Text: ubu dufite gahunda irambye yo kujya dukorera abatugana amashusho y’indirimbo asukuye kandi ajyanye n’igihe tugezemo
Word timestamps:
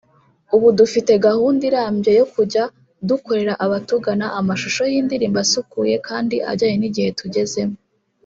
ubu 0.55 0.67
dufite 0.79 1.11
gahunda 1.27 1.61
irambye 1.69 2.11
yo 2.19 2.25
kujya 2.33 2.63
dukorera 3.09 3.53
abatugana 3.65 4.25
amashusho 4.39 4.83
y’indirimbo 4.91 5.37
asukuye 5.45 5.95
kandi 6.07 6.35
ajyanye 6.49 6.77
n’igihe 6.79 7.09
tugezemo 7.19 7.77